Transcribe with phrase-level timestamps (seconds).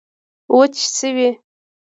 [0.57, 1.29] وچي شوې